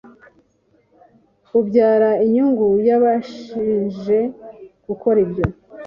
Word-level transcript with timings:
bubyara 1.49 2.09
inyungu 2.25 2.67
yabashije 2.87 4.17
gukora 4.87 5.17
ibyo 5.25 5.45